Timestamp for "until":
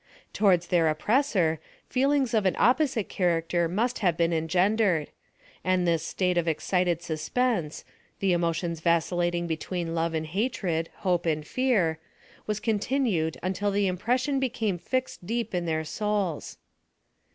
13.43-13.69